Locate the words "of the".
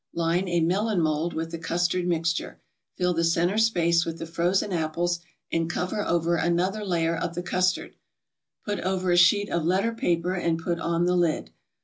7.15-7.43